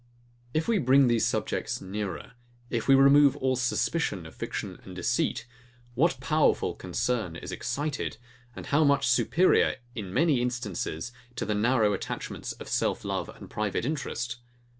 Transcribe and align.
If 0.51 0.67
we 0.67 0.79
bring 0.79 1.05
these 1.05 1.27
subjects 1.27 1.79
nearer: 1.79 2.31
If 2.71 2.87
we 2.87 2.95
remove 2.95 3.37
all 3.37 3.55
suspicion 3.55 4.25
of 4.25 4.33
fiction 4.33 4.79
and 4.83 4.95
deceit: 4.95 5.45
What 5.93 6.19
powerful 6.19 6.73
concern 6.73 7.35
is 7.35 7.51
excited, 7.51 8.17
and 8.55 8.65
how 8.65 8.83
much 8.83 9.05
superior, 9.07 9.75
in 9.93 10.11
many 10.11 10.41
instances, 10.41 11.11
to 11.35 11.45
the 11.45 11.53
narrow 11.53 11.93
attachments 11.93 12.53
of 12.53 12.67
self 12.67 13.05
love 13.05 13.29
and 13.29 13.47
private 13.47 13.85
interest! 13.85 14.37